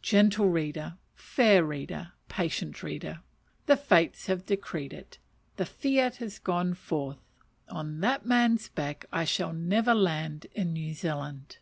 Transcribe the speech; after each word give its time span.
Gentle 0.00 0.48
reader, 0.48 0.96
fair 1.14 1.62
reader, 1.62 2.12
patient 2.30 2.82
reader! 2.82 3.20
The 3.66 3.76
fates 3.76 4.26
have 4.26 4.46
decreed 4.46 4.94
it; 4.94 5.18
the 5.56 5.66
fiat 5.66 6.16
has 6.16 6.38
gone 6.38 6.72
forth; 6.72 7.18
on 7.68 8.00
that 8.00 8.24
man's 8.24 8.70
back 8.70 9.04
I 9.12 9.24
shall 9.26 9.52
never 9.52 9.92
land 9.94 10.46
in 10.54 10.72
New 10.72 10.94
Zealand. 10.94 11.58